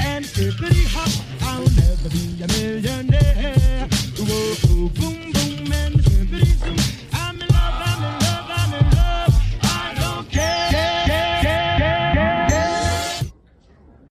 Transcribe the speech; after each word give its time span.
and 0.00 0.24
hop. 0.88 1.10
I'll 1.42 1.68
never 1.76 2.08
be 2.10 2.42
a 2.42 2.46
millionaire. 2.48 3.88
Whoa, 4.18 4.54
boom, 4.66 5.32
boom, 5.32 5.72
and 5.72 6.02
zoom. 6.02 6.76
I'm 7.12 7.40
in 7.40 7.48
love, 7.48 7.82
I'm 7.90 8.02
in 8.04 8.12
love, 8.20 8.50
I'm 8.50 8.74
in 8.74 8.90
love. 8.96 9.34
I 9.62 9.94
don't 10.00 10.30
care. 10.30 10.68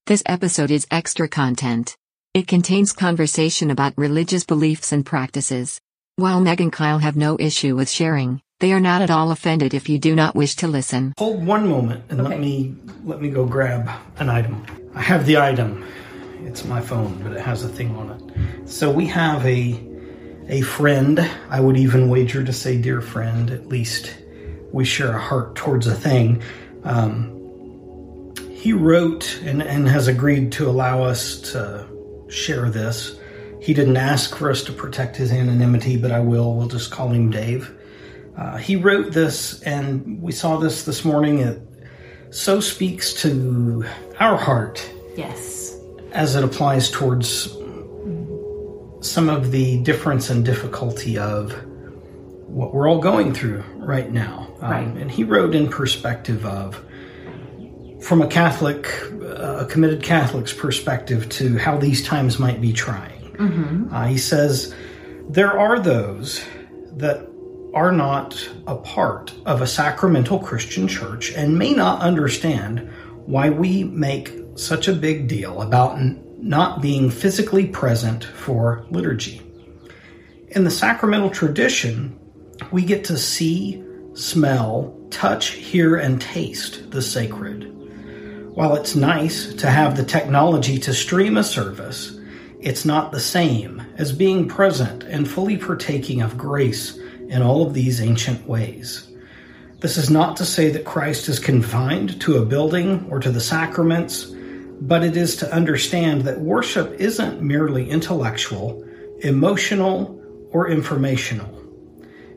This 0.06 0.22
episode 0.26 0.70
is 0.70 0.86
extra 0.90 1.28
content. 1.28 1.96
It 2.34 2.46
contains 2.46 2.92
conversation 2.92 3.70
about 3.70 3.94
religious 3.96 4.44
beliefs 4.44 4.92
and 4.92 5.04
practices. 5.04 5.80
While 6.16 6.40
Meg 6.40 6.60
and 6.60 6.72
Kyle 6.72 6.98
have 6.98 7.16
no 7.16 7.36
issue 7.38 7.76
with 7.76 7.88
sharing, 7.88 8.40
they 8.60 8.72
are 8.72 8.80
not 8.80 9.02
at 9.02 9.10
all 9.10 9.30
offended 9.30 9.72
if 9.72 9.88
you 9.88 9.98
do 9.98 10.14
not 10.14 10.34
wish 10.34 10.56
to 10.56 10.68
listen. 10.68 11.14
Hold 11.18 11.44
one 11.44 11.68
moment 11.68 12.04
and 12.08 12.22
let 12.24 12.40
me 12.40 12.74
let 13.04 13.20
me 13.20 13.30
go 13.30 13.46
grab 13.46 13.88
an 14.18 14.28
item. 14.28 14.64
I 14.94 15.02
have 15.02 15.26
the 15.26 15.38
item. 15.38 15.86
It's 16.42 16.64
my 16.64 16.80
phone, 16.80 17.22
but 17.22 17.32
it 17.32 17.40
has 17.40 17.64
a 17.64 17.68
thing 17.68 17.94
on 17.96 18.10
it. 18.10 18.68
So 18.68 18.90
we 18.90 19.06
have 19.06 19.46
a 19.46 19.80
a 20.48 20.62
friend. 20.62 21.20
I 21.50 21.60
would 21.60 21.76
even 21.76 22.08
wager 22.08 22.42
to 22.42 22.52
say 22.52 22.78
dear 22.78 23.00
friend. 23.00 23.50
At 23.50 23.68
least 23.68 24.16
we 24.72 24.84
share 24.84 25.14
a 25.14 25.20
heart 25.20 25.54
towards 25.54 25.86
a 25.86 25.94
thing. 25.94 26.42
Um, 26.84 27.34
he 28.50 28.72
wrote 28.72 29.40
and, 29.44 29.62
and 29.62 29.88
has 29.88 30.08
agreed 30.08 30.50
to 30.52 30.68
allow 30.68 31.02
us 31.02 31.40
to 31.52 31.86
share 32.28 32.70
this. 32.70 33.18
He 33.60 33.72
didn't 33.72 33.96
ask 33.96 34.34
for 34.34 34.50
us 34.50 34.62
to 34.64 34.72
protect 34.72 35.16
his 35.16 35.30
anonymity, 35.30 35.96
but 35.96 36.10
I 36.10 36.20
will. 36.20 36.54
We'll 36.54 36.68
just 36.68 36.90
call 36.90 37.08
him 37.10 37.30
Dave. 37.30 37.77
Uh, 38.38 38.56
he 38.56 38.76
wrote 38.76 39.12
this, 39.12 39.60
and 39.62 40.22
we 40.22 40.30
saw 40.32 40.56
this 40.58 40.84
this 40.84 41.04
morning. 41.04 41.40
It 41.40 41.60
so 42.30 42.60
speaks 42.60 43.12
to 43.22 43.84
our 44.20 44.36
heart 44.36 44.88
Yes. 45.16 45.76
as 46.12 46.36
it 46.36 46.44
applies 46.44 46.90
towards 46.90 47.52
some 49.00 49.28
of 49.28 49.50
the 49.50 49.78
difference 49.82 50.28
and 50.30 50.44
difficulty 50.44 51.18
of 51.18 51.52
what 52.46 52.74
we're 52.74 52.88
all 52.88 52.98
going 53.00 53.32
through 53.34 53.62
right 53.76 54.10
now. 54.12 54.48
Um, 54.60 54.70
Right. 54.70 54.86
And 54.96 55.10
he 55.10 55.24
wrote 55.24 55.54
in 55.54 55.68
perspective 55.68 56.44
of, 56.44 56.82
from 58.00 58.22
a 58.22 58.26
Catholic, 58.28 58.88
uh, 59.22 59.64
a 59.64 59.66
committed 59.66 60.02
Catholic's 60.02 60.52
perspective, 60.52 61.28
to 61.30 61.58
how 61.58 61.76
these 61.78 62.04
times 62.04 62.38
might 62.38 62.60
be 62.60 62.72
trying. 62.72 63.14
Uh, 63.92 64.06
he 64.06 64.18
says, 64.18 64.74
There 65.28 65.58
are 65.58 65.78
those 65.78 66.44
that 66.96 67.28
are 67.74 67.92
not 67.92 68.48
a 68.66 68.76
part 68.76 69.34
of 69.44 69.60
a 69.60 69.66
sacramental 69.66 70.38
Christian 70.38 70.88
church 70.88 71.32
and 71.32 71.58
may 71.58 71.72
not 71.72 72.00
understand 72.00 72.90
why 73.26 73.50
we 73.50 73.84
make 73.84 74.32
such 74.56 74.88
a 74.88 74.92
big 74.92 75.28
deal 75.28 75.62
about 75.62 75.98
not 76.38 76.80
being 76.80 77.10
physically 77.10 77.66
present 77.66 78.24
for 78.24 78.86
liturgy. 78.90 79.42
In 80.48 80.64
the 80.64 80.70
sacramental 80.70 81.30
tradition, 81.30 82.18
we 82.72 82.84
get 82.84 83.04
to 83.04 83.18
see, 83.18 83.84
smell, 84.14 84.98
touch, 85.10 85.48
hear, 85.50 85.96
and 85.96 86.20
taste 86.20 86.90
the 86.90 87.02
sacred. 87.02 87.64
While 88.54 88.74
it's 88.76 88.96
nice 88.96 89.54
to 89.54 89.70
have 89.70 89.96
the 89.96 90.04
technology 90.04 90.78
to 90.78 90.94
stream 90.94 91.36
a 91.36 91.44
service, 91.44 92.18
it's 92.60 92.84
not 92.84 93.12
the 93.12 93.20
same 93.20 93.82
as 93.96 94.10
being 94.10 94.48
present 94.48 95.04
and 95.04 95.28
fully 95.28 95.56
partaking 95.56 96.22
of 96.22 96.38
grace 96.38 96.98
in 97.28 97.42
all 97.42 97.66
of 97.66 97.74
these 97.74 98.00
ancient 98.00 98.46
ways. 98.46 99.08
This 99.80 99.96
is 99.96 100.10
not 100.10 100.36
to 100.38 100.44
say 100.44 100.70
that 100.70 100.84
Christ 100.84 101.28
is 101.28 101.38
confined 101.38 102.20
to 102.22 102.38
a 102.38 102.44
building 102.44 103.06
or 103.10 103.20
to 103.20 103.30
the 103.30 103.40
sacraments, 103.40 104.24
but 104.80 105.04
it 105.04 105.16
is 105.16 105.36
to 105.36 105.52
understand 105.52 106.22
that 106.22 106.40
worship 106.40 106.94
isn't 106.98 107.40
merely 107.42 107.88
intellectual, 107.88 108.84
emotional, 109.20 110.20
or 110.50 110.68
informational. 110.68 111.54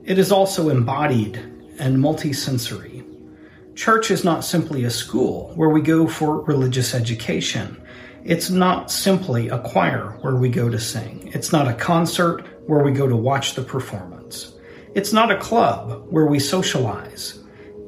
It 0.04 0.20
is 0.20 0.32
also 0.32 0.70
embodied 0.70 1.38
and 1.80 1.98
multisensory. 1.98 3.04
Church 3.76 4.12
is 4.12 4.24
not 4.24 4.44
simply 4.44 4.84
a 4.84 4.90
school 4.92 5.52
where 5.56 5.70
we 5.70 5.82
go 5.82 6.08
for 6.08 6.42
religious 6.42 6.94
education. 6.94 7.82
It's 8.24 8.50
not 8.50 8.92
simply 8.92 9.50
a 9.50 9.60
choir 9.60 10.18
where 10.22 10.36
we 10.36 10.50
go 10.50 10.70
to 10.70 10.80
sing. 10.80 11.32
It's 11.34 11.52
not 11.52 11.68
a 11.68 11.74
concert 11.74 12.46
where 12.68 12.84
we 12.84 12.92
go 12.92 13.08
to 13.08 13.16
watch 13.16 13.56
the 13.56 13.64
performance. 13.64 14.11
It's 14.94 15.14
not 15.14 15.32
a 15.32 15.38
club 15.38 16.06
where 16.10 16.26
we 16.26 16.40
socialize. 16.40 17.40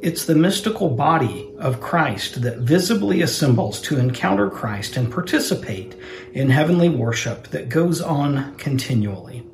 It's 0.02 0.24
the 0.24 0.36
mystical 0.36 0.90
body 0.90 1.52
of 1.60 1.82
Christ 1.82 2.42
that 2.44 2.60
visibly 2.60 3.22
assembles 3.22 3.82
to 3.82 4.00
encounter 4.00 4.50
Christ 4.50 4.96
and 4.96 5.12
participate 5.12 5.96
in 6.32 6.50
heavenly 6.50 6.88
worship 6.88 7.50
that 7.50 7.68
goes 7.68 8.00
on 8.00 8.56
continually. 8.56 9.46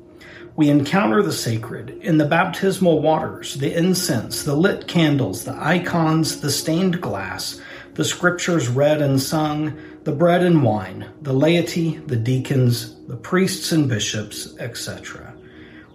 We 0.54 0.68
encounter 0.68 1.24
the 1.24 1.32
sacred 1.32 1.90
in 2.02 2.18
the 2.18 2.24
baptismal 2.24 3.02
waters, 3.02 3.54
the 3.54 3.76
incense, 3.76 4.44
the 4.44 4.54
lit 4.54 4.86
candles, 4.86 5.44
the 5.44 5.56
icons, 5.60 6.40
the 6.42 6.52
stained 6.52 7.00
glass, 7.00 7.60
the 7.94 8.04
scriptures 8.04 8.68
read 8.68 9.02
and 9.02 9.20
sung, 9.20 9.76
the 10.04 10.12
bread 10.12 10.44
and 10.44 10.62
wine, 10.62 11.10
the 11.22 11.32
laity, 11.32 11.96
the 12.06 12.16
deacons, 12.16 12.94
the 13.08 13.16
priests 13.16 13.72
and 13.72 13.88
bishops, 13.88 14.56
etc. 14.60 15.29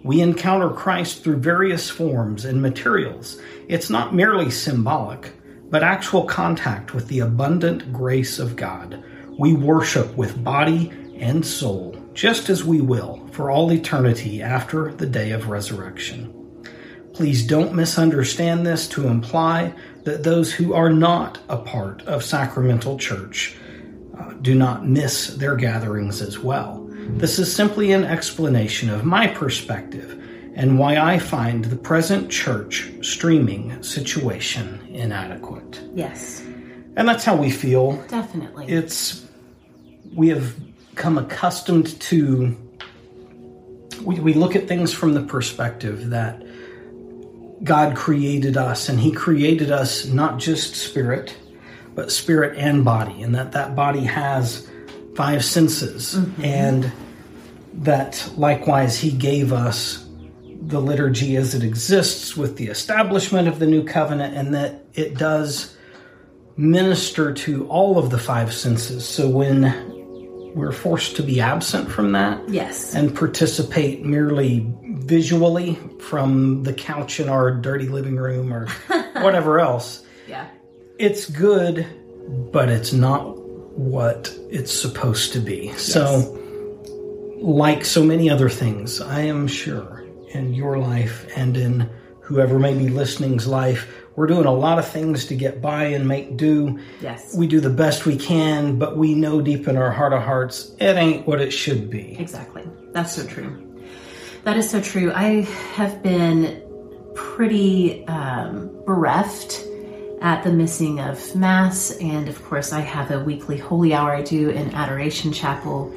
We 0.06 0.20
encounter 0.20 0.70
Christ 0.70 1.24
through 1.24 1.38
various 1.38 1.90
forms 1.90 2.44
and 2.44 2.62
materials. 2.62 3.40
It's 3.66 3.90
not 3.90 4.14
merely 4.14 4.52
symbolic, 4.52 5.32
but 5.68 5.82
actual 5.82 6.22
contact 6.22 6.94
with 6.94 7.08
the 7.08 7.18
abundant 7.18 7.92
grace 7.92 8.38
of 8.38 8.54
God. 8.54 9.02
We 9.36 9.52
worship 9.54 10.16
with 10.16 10.44
body 10.44 10.92
and 11.18 11.44
soul, 11.44 12.00
just 12.14 12.48
as 12.50 12.62
we 12.62 12.80
will 12.80 13.26
for 13.32 13.50
all 13.50 13.72
eternity 13.72 14.42
after 14.42 14.92
the 14.92 15.06
day 15.06 15.32
of 15.32 15.48
resurrection. 15.48 16.32
Please 17.12 17.44
don't 17.44 17.74
misunderstand 17.74 18.64
this 18.64 18.86
to 18.90 19.08
imply 19.08 19.74
that 20.04 20.22
those 20.22 20.52
who 20.52 20.72
are 20.72 20.92
not 20.92 21.40
a 21.48 21.56
part 21.56 22.02
of 22.02 22.22
sacramental 22.22 22.96
church 22.96 23.56
uh, 24.16 24.34
do 24.34 24.54
not 24.54 24.86
miss 24.86 25.34
their 25.34 25.56
gatherings 25.56 26.22
as 26.22 26.38
well. 26.38 26.85
This 27.08 27.38
is 27.38 27.54
simply 27.54 27.92
an 27.92 28.04
explanation 28.04 28.90
of 28.90 29.04
my 29.04 29.26
perspective 29.26 30.22
and 30.54 30.78
why 30.78 30.96
I 30.96 31.18
find 31.18 31.64
the 31.64 31.76
present 31.76 32.30
church 32.30 32.90
streaming 33.02 33.82
situation 33.82 34.80
inadequate. 34.90 35.82
Yes. 35.94 36.40
And 36.96 37.08
that's 37.08 37.24
how 37.24 37.36
we 37.36 37.50
feel. 37.50 37.92
Definitely. 38.08 38.66
It's 38.68 39.26
we 40.14 40.28
have 40.28 40.54
come 40.94 41.18
accustomed 41.18 42.00
to 42.00 42.56
we, 44.02 44.18
we 44.20 44.34
look 44.34 44.56
at 44.56 44.68
things 44.68 44.92
from 44.92 45.14
the 45.14 45.22
perspective 45.22 46.10
that 46.10 46.42
God 47.64 47.96
created 47.96 48.56
us 48.56 48.88
and 48.88 48.98
he 48.98 49.12
created 49.12 49.70
us 49.70 50.06
not 50.06 50.38
just 50.38 50.74
spirit 50.74 51.36
but 51.94 52.12
spirit 52.12 52.56
and 52.58 52.84
body 52.84 53.22
and 53.22 53.34
that 53.34 53.52
that 53.52 53.74
body 53.74 54.04
has 54.04 54.68
five 55.16 55.44
senses 55.44 56.14
mm-hmm. 56.14 56.44
and 56.44 56.92
that 57.72 58.30
likewise 58.36 58.98
he 58.98 59.10
gave 59.10 59.52
us 59.52 60.06
the 60.42 60.80
liturgy 60.80 61.36
as 61.36 61.54
it 61.54 61.62
exists 61.62 62.36
with 62.36 62.56
the 62.56 62.66
establishment 62.66 63.48
of 63.48 63.58
the 63.58 63.66
new 63.66 63.82
covenant 63.84 64.36
and 64.36 64.54
that 64.54 64.84
it 64.94 65.16
does 65.16 65.76
minister 66.56 67.32
to 67.32 67.66
all 67.68 67.98
of 67.98 68.10
the 68.10 68.18
five 68.18 68.52
senses 68.52 69.06
so 69.06 69.28
when 69.28 69.92
we're 70.54 70.72
forced 70.72 71.16
to 71.16 71.22
be 71.22 71.40
absent 71.40 71.90
from 71.90 72.12
that 72.12 72.46
yes. 72.48 72.94
and 72.94 73.14
participate 73.14 74.04
merely 74.04 74.66
visually 74.82 75.78
from 76.00 76.62
the 76.62 76.72
couch 76.72 77.20
in 77.20 77.28
our 77.28 77.50
dirty 77.50 77.88
living 77.88 78.16
room 78.16 78.52
or 78.52 78.66
whatever 79.20 79.60
else 79.60 80.04
yeah. 80.26 80.48
it's 80.98 81.28
good, 81.30 81.86
but 82.52 82.68
it's 82.68 82.92
not 82.92 83.36
what 83.76 84.34
it's 84.50 84.72
supposed 84.72 85.32
to 85.34 85.40
be. 85.40 85.72
So, 85.72 86.42
like 87.38 87.84
so 87.84 88.02
many 88.02 88.30
other 88.30 88.48
things, 88.48 89.00
I 89.00 89.20
am 89.20 89.46
sure 89.46 90.04
in 90.30 90.54
your 90.54 90.78
life 90.78 91.26
and 91.36 91.56
in 91.56 91.90
whoever 92.20 92.58
may 92.58 92.74
be 92.74 92.88
listening's 92.88 93.46
life, 93.46 93.92
we're 94.16 94.26
doing 94.26 94.46
a 94.46 94.52
lot 94.52 94.78
of 94.78 94.88
things 94.88 95.26
to 95.26 95.36
get 95.36 95.60
by 95.60 95.84
and 95.84 96.08
make 96.08 96.36
do. 96.36 96.78
Yes. 97.00 97.36
We 97.36 97.46
do 97.46 97.60
the 97.60 97.70
best 97.70 98.06
we 98.06 98.16
can, 98.16 98.78
but 98.78 98.96
we 98.96 99.14
know 99.14 99.42
deep 99.42 99.68
in 99.68 99.76
our 99.76 99.92
heart 99.92 100.14
of 100.14 100.22
hearts 100.22 100.74
it 100.80 100.96
ain't 100.96 101.26
what 101.26 101.40
it 101.40 101.50
should 101.50 101.90
be. 101.90 102.18
Exactly. 102.18 102.64
That's 102.92 103.14
so 103.14 103.26
true. 103.26 103.62
That 104.44 104.56
is 104.56 104.70
so 104.70 104.80
true. 104.80 105.12
I 105.12 105.42
have 105.74 106.02
been 106.02 106.62
pretty 107.14 108.06
um, 108.06 108.70
bereft 108.86 109.65
at 110.20 110.42
the 110.44 110.52
missing 110.52 111.00
of 111.00 111.34
Mass, 111.34 111.90
and 111.98 112.28
of 112.28 112.42
course, 112.44 112.72
I 112.72 112.80
have 112.80 113.10
a 113.10 113.20
weekly 113.20 113.58
holy 113.58 113.94
hour 113.94 114.14
I 114.14 114.22
do 114.22 114.50
in 114.50 114.74
Adoration 114.74 115.32
Chapel, 115.32 115.94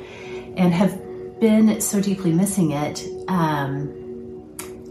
and 0.58 0.74
have 0.74 1.40
been 1.40 1.80
so 1.80 2.02
deeply 2.02 2.32
missing 2.32 2.72
it, 2.72 3.06
um, 3.28 3.96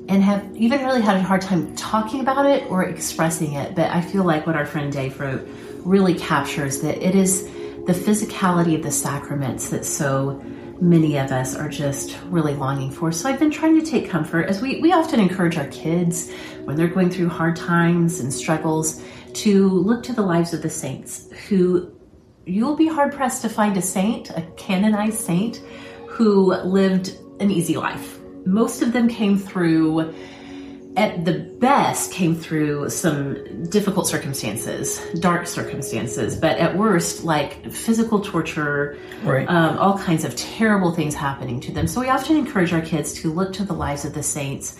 and 0.09 0.23
have 0.23 0.57
even 0.57 0.83
really 0.85 1.03
had 1.03 1.17
a 1.17 1.23
hard 1.23 1.43
time 1.43 1.75
talking 1.77 2.21
about 2.21 2.47
it 2.47 2.71
or 2.71 2.85
expressing 2.85 3.53
it. 3.53 3.75
But 3.75 3.91
I 3.91 4.01
feel 4.01 4.25
like 4.25 4.47
what 4.47 4.57
our 4.57 4.65
friend 4.65 4.91
Dave 4.91 5.21
wrote 5.21 5.47
really 5.85 6.15
captures 6.15 6.81
that 6.81 7.07
it 7.07 7.15
is 7.15 7.45
the 7.87 7.93
physicality 7.93 8.75
of 8.75 8.83
the 8.83 8.91
sacraments 8.91 9.69
that 9.71 9.85
so 9.85 10.43
many 10.81 11.19
of 11.19 11.33
us 11.33 11.57
are 11.57 11.69
just 11.69 12.17
really 12.27 12.55
longing 12.55 12.91
for. 12.91 13.11
So 13.13 13.29
I've 13.29 13.39
been 13.39 13.51
trying 13.51 13.79
to 13.81 13.85
take 13.85 14.09
comfort 14.09 14.47
as 14.47 14.63
we, 14.63 14.81
we 14.81 14.93
often 14.93 15.21
encourage 15.21 15.57
our 15.57 15.67
kids 15.69 16.31
when 16.65 16.77
they're 16.77 16.89
going 16.89 17.11
through 17.11 17.29
hard 17.29 17.57
times 17.57 18.21
and 18.21 18.33
struggles 18.33 19.03
to 19.35 19.69
look 19.69 20.03
to 20.05 20.13
the 20.13 20.23
lives 20.23 20.55
of 20.55 20.63
the 20.63 20.71
saints 20.71 21.31
who 21.49 21.93
you'll 22.45 22.77
be 22.77 22.87
hard 22.87 23.13
pressed 23.13 23.43
to 23.43 23.49
find 23.49 23.77
a 23.77 23.83
saint, 23.83 24.31
a 24.31 24.43
canonized 24.57 25.21
saint, 25.21 25.59
who 26.07 26.55
lived 26.55 27.17
an 27.41 27.51
easy 27.51 27.77
life. 27.77 28.19
Most 28.47 28.81
of 28.83 28.93
them 28.93 29.09
came 29.09 29.39
through 29.39 30.15
at 30.96 31.25
the 31.25 31.35
best 31.61 32.12
came 32.12 32.35
through 32.35 32.90
some 32.90 33.64
difficult 33.69 34.08
circumstances, 34.08 35.00
dark 35.20 35.46
circumstances, 35.46 36.35
but 36.35 36.56
at 36.58 36.76
worst, 36.76 37.23
like 37.25 37.70
physical 37.70 38.20
torture, 38.20 38.96
Right. 39.23 39.49
um, 39.49 39.79
all 39.79 39.99
kinds 39.99 40.25
of 40.25 40.35
terrible 40.35 40.93
things 40.93 41.14
happening 41.14 41.61
to 41.61 41.73
them. 41.73 41.87
So 41.87 42.00
we 42.00 42.08
often 42.08 42.37
encourage 42.37 42.73
our 42.73 42.81
kids 42.81 43.12
to 43.20 43.32
look 43.32 43.52
to 43.55 43.64
the 43.64 43.75
lives 43.75 44.05
of 44.05 44.12
the 44.14 44.23
saints 44.23 44.76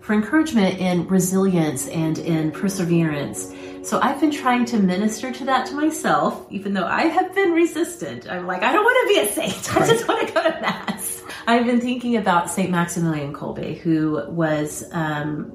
for 0.00 0.12
encouragement 0.14 0.78
in 0.78 1.06
resilience 1.06 1.86
and 1.88 2.18
in 2.18 2.50
perseverance. 2.50 3.54
So 3.82 4.00
I've 4.00 4.20
been 4.20 4.30
trying 4.32 4.64
to 4.66 4.78
minister 4.78 5.32
to 5.32 5.44
that 5.46 5.66
to 5.66 5.74
myself, 5.74 6.46
even 6.50 6.72
though 6.74 6.86
I 6.86 7.02
have 7.04 7.34
been 7.34 7.52
resistant. 7.52 8.28
I'm 8.30 8.46
like, 8.46 8.62
I 8.62 8.72
don't 8.72 8.84
want 8.84 9.08
to 9.08 9.14
be 9.14 9.20
a 9.28 9.32
saint. 9.32 9.76
I 9.80 9.86
just 9.86 10.06
want 10.06 10.26
to 10.28 10.34
go 10.34 10.42
to 10.42 10.60
mass. 10.60 11.01
I've 11.46 11.66
been 11.66 11.80
thinking 11.80 12.16
about 12.16 12.50
Saint 12.50 12.70
Maximilian 12.70 13.32
Kolbe, 13.32 13.78
who 13.78 14.24
was 14.28 14.84
um, 14.92 15.50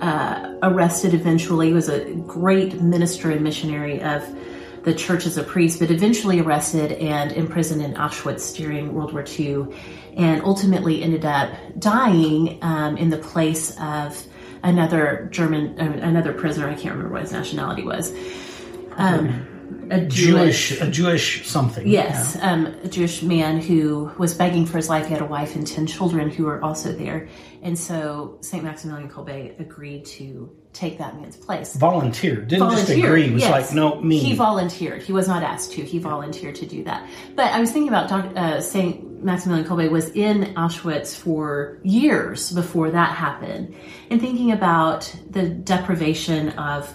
uh, 0.00 0.56
arrested 0.62 1.14
eventually. 1.14 1.68
He 1.68 1.72
was 1.72 1.88
a 1.88 2.14
great 2.26 2.80
minister 2.80 3.30
and 3.30 3.42
missionary 3.42 4.02
of 4.02 4.26
the 4.82 4.94
church 4.94 5.26
as 5.26 5.36
a 5.36 5.44
priest, 5.44 5.78
but 5.78 5.90
eventually 5.90 6.40
arrested 6.40 6.92
and 6.92 7.32
imprisoned 7.32 7.82
in 7.82 7.94
Auschwitz 7.94 8.56
during 8.56 8.94
World 8.94 9.12
War 9.12 9.24
II, 9.38 9.66
and 10.16 10.42
ultimately 10.42 11.02
ended 11.02 11.24
up 11.24 11.52
dying 11.78 12.58
um, 12.62 12.96
in 12.96 13.10
the 13.10 13.18
place 13.18 13.76
of 13.78 14.26
another 14.62 15.28
German, 15.30 15.78
uh, 15.78 16.00
another 16.02 16.32
prisoner. 16.32 16.68
I 16.68 16.74
can't 16.74 16.94
remember 16.94 17.12
what 17.12 17.22
his 17.22 17.32
nationality 17.32 17.82
was. 17.82 18.12
Um, 18.96 19.46
a 19.90 20.00
Jewish, 20.06 20.80
a 20.80 20.90
Jewish 20.90 21.46
something. 21.46 21.86
Yes, 21.86 22.36
um, 22.40 22.66
a 22.84 22.88
Jewish 22.88 23.22
man 23.22 23.60
who 23.60 24.10
was 24.18 24.34
begging 24.34 24.66
for 24.66 24.76
his 24.76 24.88
life. 24.88 25.06
He 25.06 25.12
had 25.12 25.22
a 25.22 25.26
wife 25.26 25.54
and 25.56 25.66
10 25.66 25.86
children 25.86 26.30
who 26.30 26.44
were 26.44 26.62
also 26.62 26.92
there. 26.92 27.28
And 27.62 27.78
so 27.78 28.38
St. 28.40 28.64
Maximilian 28.64 29.10
Kolbe 29.10 29.58
agreed 29.60 30.04
to 30.06 30.56
take 30.72 30.98
that 30.98 31.16
man's 31.16 31.36
place. 31.36 31.76
Volunteered. 31.76 32.48
Didn't 32.48 32.70
just 32.70 32.86
Volunteered, 32.86 33.04
agree. 33.04 33.30
Was 33.30 33.42
yes. 33.42 33.50
like, 33.50 33.74
no, 33.74 34.00
me. 34.00 34.18
He 34.18 34.34
volunteered. 34.34 35.02
He 35.02 35.12
was 35.12 35.26
not 35.26 35.42
asked 35.42 35.72
to. 35.72 35.82
He 35.82 35.98
volunteered 35.98 36.54
to 36.56 36.66
do 36.66 36.84
that. 36.84 37.08
But 37.34 37.46
I 37.46 37.60
was 37.60 37.72
thinking 37.72 37.88
about 37.88 38.10
uh, 38.12 38.60
St. 38.60 39.22
Maximilian 39.22 39.66
Kolbe 39.66 39.90
was 39.90 40.08
in 40.10 40.54
Auschwitz 40.54 41.14
for 41.14 41.78
years 41.82 42.52
before 42.52 42.90
that 42.90 43.14
happened, 43.16 43.74
and 44.10 44.20
thinking 44.20 44.52
about 44.52 45.14
the 45.28 45.48
deprivation 45.48 46.50
of 46.50 46.94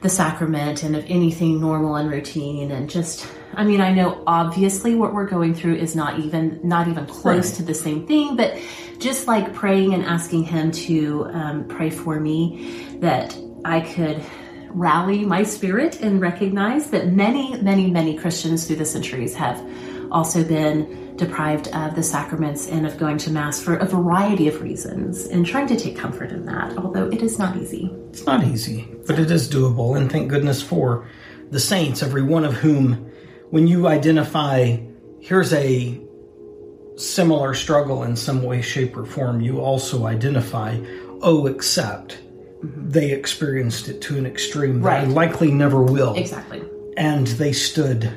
the 0.00 0.08
sacrament 0.08 0.82
and 0.82 0.94
of 0.96 1.04
anything 1.08 1.60
normal 1.60 1.96
and 1.96 2.10
routine 2.10 2.70
and 2.70 2.88
just 2.88 3.26
I 3.54 3.64
mean 3.64 3.80
I 3.80 3.92
know 3.92 4.22
obviously 4.26 4.94
what 4.94 5.12
we're 5.12 5.26
going 5.26 5.54
through 5.54 5.76
is 5.76 5.96
not 5.96 6.18
even 6.20 6.60
not 6.62 6.86
even 6.88 7.06
close 7.06 7.50
Right. 7.50 7.56
to 7.56 7.62
the 7.64 7.74
same 7.74 8.06
thing 8.06 8.36
but 8.36 8.58
just 8.98 9.26
like 9.26 9.54
praying 9.54 9.94
and 9.94 10.04
asking 10.04 10.44
him 10.44 10.70
to 10.72 11.26
um, 11.32 11.64
pray 11.68 11.90
for 11.90 12.20
me 12.20 12.86
that 13.00 13.36
I 13.64 13.80
could 13.80 14.22
rally 14.70 15.24
my 15.24 15.42
spirit 15.42 16.00
and 16.00 16.20
recognize 16.20 16.90
that 16.90 17.08
many 17.12 17.60
many 17.62 17.90
many 17.90 18.16
Christians 18.16 18.66
through 18.66 18.76
the 18.76 18.84
centuries 18.84 19.34
have 19.34 19.58
also 20.10 20.44
been 20.44 21.16
deprived 21.16 21.68
of 21.68 21.94
the 21.94 22.02
sacraments 22.02 22.68
and 22.68 22.86
of 22.86 22.96
going 22.96 23.18
to 23.18 23.30
mass 23.30 23.60
for 23.62 23.76
a 23.76 23.84
variety 23.84 24.48
of 24.48 24.62
reasons 24.62 25.26
and 25.26 25.44
trying 25.44 25.66
to 25.66 25.76
take 25.76 25.96
comfort 25.96 26.30
in 26.30 26.44
that 26.46 26.76
although 26.78 27.08
it 27.08 27.22
is 27.22 27.38
not 27.38 27.56
easy 27.56 27.90
It's 28.10 28.24
not 28.24 28.44
easy, 28.44 28.88
but 29.06 29.18
it 29.18 29.30
is 29.30 29.48
doable, 29.48 29.96
and 29.96 30.10
thank 30.10 30.28
goodness 30.28 30.62
for 30.62 31.06
the 31.50 31.60
saints, 31.60 32.02
every 32.02 32.22
one 32.22 32.44
of 32.44 32.54
whom, 32.54 33.10
when 33.50 33.66
you 33.66 33.86
identify, 33.88 34.78
here's 35.20 35.52
a 35.52 36.00
similar 36.96 37.54
struggle 37.54 38.02
in 38.02 38.16
some 38.16 38.42
way, 38.42 38.60
shape, 38.60 38.96
or 38.96 39.06
form, 39.06 39.40
you 39.40 39.60
also 39.60 40.06
identify, 40.06 40.78
oh, 41.22 41.46
except 41.46 42.18
mm-hmm. 42.18 42.90
they 42.90 43.12
experienced 43.12 43.88
it 43.88 44.00
to 44.02 44.18
an 44.18 44.26
extreme 44.26 44.80
that 44.82 44.88
I 44.88 45.04
Right. 45.04 45.08
likely 45.08 45.50
never 45.50 45.82
will. 45.82 46.14
exactly 46.14 46.62
And 46.96 47.26
they 47.28 47.52
stood 47.52 48.10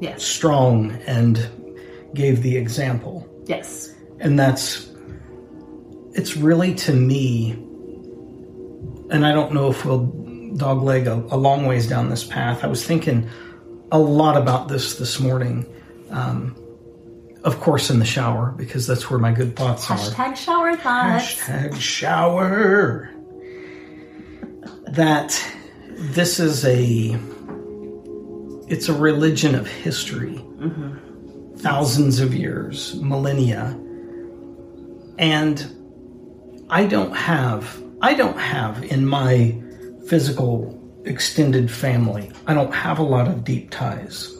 yes 0.00 0.22
strong 0.22 0.92
and 1.06 1.48
gave 2.14 2.42
the 2.42 2.56
example. 2.56 3.28
yes 3.46 3.94
And 4.18 4.38
that's, 4.38 4.90
it's 6.12 6.36
really 6.36 6.74
to 6.74 6.92
me, 6.92 7.52
and 9.10 9.26
I 9.26 9.32
don't 9.32 9.52
know 9.52 9.70
if 9.70 9.84
we'll 9.84 10.06
dogleg 10.56 11.06
a, 11.06 11.34
a 11.34 11.36
long 11.36 11.66
ways 11.66 11.86
down 11.86 12.08
this 12.08 12.24
path. 12.24 12.64
I 12.64 12.66
was 12.66 12.84
thinking 12.84 13.28
a 13.92 13.98
lot 13.98 14.36
about 14.36 14.68
this 14.68 14.94
this 14.94 15.20
morning. 15.20 15.66
Um, 16.10 16.56
of 17.44 17.60
course, 17.60 17.90
in 17.90 17.98
the 17.98 18.04
shower, 18.04 18.52
because 18.56 18.86
that's 18.86 19.10
where 19.10 19.20
my 19.20 19.32
good 19.32 19.54
thoughts 19.54 19.90
are. 19.90 19.96
Hashtag 19.98 20.36
shower 20.36 20.76
thoughts. 20.76 21.34
Hashtag 21.36 21.78
shower. 21.78 23.10
That 24.88 25.38
this 25.90 26.40
is 26.40 26.64
a 26.64 27.18
it's 28.68 28.88
a 28.88 28.94
religion 28.94 29.54
of 29.54 29.66
history. 29.66 30.44
Thousands 31.58 32.20
of 32.20 32.34
years, 32.34 32.94
millennia. 32.96 33.78
And 35.18 36.66
I 36.68 36.86
don't 36.86 37.14
have 37.14 37.82
I 38.02 38.14
don't 38.14 38.38
have 38.38 38.84
in 38.84 39.06
my 39.06 39.60
physical 40.06 40.78
extended 41.04 41.70
family, 41.70 42.30
I 42.46 42.54
don't 42.54 42.74
have 42.74 42.98
a 42.98 43.02
lot 43.02 43.28
of 43.28 43.44
deep 43.44 43.70
ties. 43.70 44.34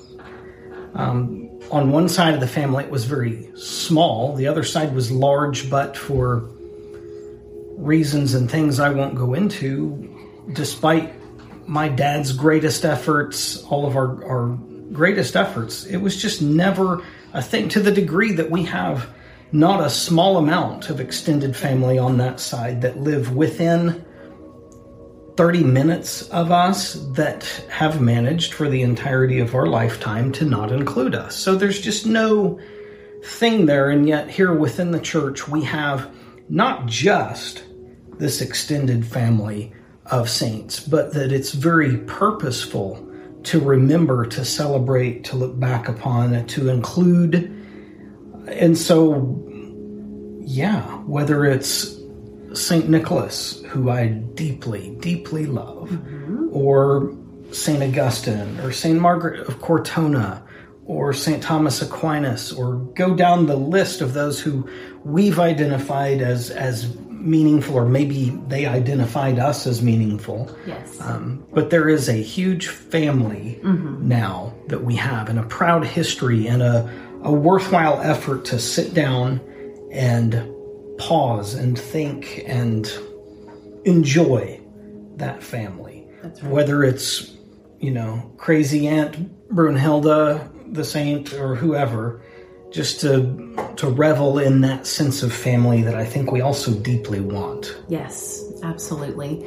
Um, 0.94 1.48
on 1.70 1.90
one 1.90 2.08
side 2.08 2.34
of 2.34 2.40
the 2.40 2.46
family, 2.46 2.84
it 2.84 2.90
was 2.90 3.04
very 3.04 3.48
small. 3.56 4.34
The 4.34 4.46
other 4.46 4.62
side 4.64 4.94
was 4.94 5.10
large, 5.10 5.70
but 5.70 5.96
for 5.96 6.48
reasons 7.76 8.34
and 8.34 8.50
things 8.50 8.80
I 8.80 8.90
won't 8.90 9.14
go 9.14 9.34
into, 9.34 10.08
despite 10.52 11.12
my 11.66 11.88
dad's 11.88 12.32
greatest 12.32 12.84
efforts, 12.84 13.62
all 13.64 13.86
of 13.86 13.96
our, 13.96 14.24
our 14.24 14.48
greatest 14.92 15.36
efforts, 15.36 15.84
it 15.84 15.98
was 15.98 16.20
just 16.20 16.40
never 16.42 17.02
a 17.32 17.42
thing 17.42 17.68
to 17.70 17.80
the 17.80 17.90
degree 17.90 18.32
that 18.32 18.50
we 18.50 18.62
have 18.64 19.08
not 19.52 19.84
a 19.84 19.90
small 19.90 20.38
amount 20.38 20.90
of 20.90 21.00
extended 21.00 21.56
family 21.56 21.98
on 21.98 22.18
that 22.18 22.40
side 22.40 22.82
that 22.82 22.98
live 22.98 23.34
within 23.34 24.04
30 25.36 25.64
minutes 25.64 26.22
of 26.30 26.50
us 26.50 26.94
that 27.12 27.44
have 27.68 28.00
managed 28.00 28.54
for 28.54 28.68
the 28.68 28.82
entirety 28.82 29.38
of 29.38 29.54
our 29.54 29.66
lifetime 29.66 30.32
to 30.32 30.44
not 30.44 30.72
include 30.72 31.14
us. 31.14 31.36
So 31.36 31.54
there's 31.54 31.80
just 31.80 32.06
no 32.06 32.58
thing 33.22 33.66
there. 33.66 33.90
And 33.90 34.08
yet, 34.08 34.30
here 34.30 34.54
within 34.54 34.92
the 34.92 35.00
church, 35.00 35.46
we 35.46 35.62
have 35.64 36.10
not 36.48 36.86
just 36.86 37.64
this 38.18 38.40
extended 38.40 39.06
family 39.06 39.74
of 40.10 40.30
saints, 40.30 40.80
but 40.80 41.12
that 41.14 41.32
it's 41.32 41.52
very 41.52 41.98
purposeful 41.98 43.02
to 43.44 43.60
remember, 43.60 44.26
to 44.26 44.44
celebrate, 44.44 45.24
to 45.24 45.36
look 45.36 45.58
back 45.58 45.88
upon, 45.88 46.46
to 46.46 46.68
include. 46.68 47.34
And 48.48 48.76
so, 48.76 49.42
yeah, 50.40 50.82
whether 51.04 51.44
it's 51.44 51.96
St. 52.54 52.88
Nicholas, 52.88 53.62
who 53.68 53.90
I 53.90 54.08
deeply, 54.08 54.96
deeply 55.00 55.46
love, 55.46 55.90
mm-hmm. 55.90 56.48
or 56.52 57.16
St. 57.52 57.82
Augustine, 57.82 58.58
or 58.60 58.72
St. 58.72 59.00
Margaret 59.00 59.46
of 59.46 59.60
Cortona, 59.60 60.42
or 60.84 61.12
St. 61.12 61.42
Thomas 61.42 61.82
Aquinas, 61.82 62.52
or 62.52 62.76
go 62.94 63.14
down 63.14 63.46
the 63.46 63.56
list 63.56 64.00
of 64.00 64.14
those 64.14 64.40
who 64.40 64.68
we've 65.04 65.38
identified 65.38 66.20
as, 66.20 66.50
as 66.50 66.96
meaningful, 67.26 67.74
or 67.74 67.84
maybe 67.84 68.30
they 68.48 68.66
identified 68.66 69.38
us 69.38 69.66
as 69.66 69.82
meaningful. 69.82 70.56
Yes. 70.66 71.00
Um, 71.00 71.44
but 71.52 71.70
there 71.70 71.88
is 71.88 72.08
a 72.08 72.22
huge 72.22 72.68
family 72.68 73.60
now 73.62 74.54
that 74.68 74.84
we 74.84 74.94
have, 74.96 75.28
and 75.28 75.38
a 75.38 75.42
proud 75.42 75.84
history, 75.84 76.46
and 76.46 76.62
a, 76.62 76.88
a 77.22 77.32
worthwhile 77.32 78.00
effort 78.00 78.44
to 78.46 78.58
sit 78.58 78.94
down 78.94 79.40
and 79.92 80.52
pause 80.98 81.54
and 81.54 81.78
think 81.78 82.44
and 82.46 82.90
enjoy 83.84 84.60
that 85.16 85.42
family. 85.42 86.06
Right. 86.22 86.42
Whether 86.44 86.84
it's, 86.84 87.36
you 87.80 87.90
know, 87.90 88.32
crazy 88.36 88.88
Aunt 88.88 89.14
Brunhilde, 89.54 90.72
the 90.72 90.84
saint, 90.84 91.32
or 91.34 91.54
whoever, 91.54 92.22
just 92.70 93.00
to 93.00 93.65
to 93.76 93.88
revel 93.88 94.38
in 94.38 94.60
that 94.62 94.86
sense 94.86 95.22
of 95.22 95.32
family 95.32 95.82
that 95.82 95.94
I 95.94 96.04
think 96.04 96.32
we 96.32 96.40
also 96.40 96.72
deeply 96.72 97.20
want. 97.20 97.76
Yes, 97.88 98.42
absolutely. 98.62 99.44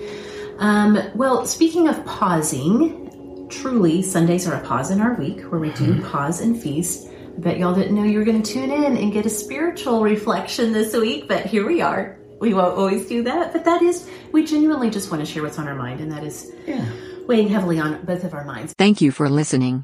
Um, 0.60 1.00
well, 1.16 1.46
speaking 1.46 1.88
of 1.88 2.06
pausing, 2.06 3.48
truly, 3.50 4.02
Sundays 4.02 4.48
are 4.48 4.54
a 4.54 4.66
pause 4.66 4.92
in 4.92 5.02
our 5.02 5.14
week 5.16 5.42
where 5.52 5.60
we 5.60 5.72
do 5.74 6.02
pause 6.04 6.42
and 6.42 6.62
feast. 6.62 7.08
I 7.08 7.42
bet 7.42 7.58
y'all 7.58 7.74
didn't 7.74 7.96
know 7.96 8.04
you 8.04 8.20
were 8.20 8.26
going 8.26 8.42
to 8.44 8.54
tune 8.54 8.72
in 8.72 8.98
and 8.98 9.12
get 9.14 9.26
a 9.26 9.30
spiritual 9.30 10.02
reflection 10.14 10.74
this 10.74 10.94
week, 10.96 11.28
but 11.28 11.46
here 11.46 11.66
we 11.66 11.82
are. 11.82 12.18
We 12.40 12.54
won't 12.54 12.78
always 12.78 13.08
do 13.08 13.24
that, 13.24 13.52
but 13.52 13.66
that 13.66 13.82
is, 13.82 14.10
we 14.32 14.46
genuinely 14.46 14.90
just 14.90 15.12
want 15.12 15.26
to 15.26 15.32
share 15.32 15.44
what's 15.44 15.60
on 15.60 15.68
our 15.68 15.76
mind, 15.76 16.00
and 16.00 16.12
that 16.12 16.24
is 16.24 16.52
Yeah. 16.68 16.86
weighing 17.28 17.50
heavily 17.50 17.80
on 17.80 18.06
both 18.06 18.24
of 18.24 18.34
our 18.34 18.46
minds. 18.46 18.74
Thank 18.78 19.02
you 19.02 19.12
for 19.12 19.30
listening. 19.30 19.84